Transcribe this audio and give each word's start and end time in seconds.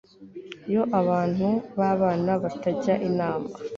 iyo 0.69 0.83
abantu 0.99 1.47
babana 1.77 2.31
batajya 2.43 2.93
inama 3.09 3.49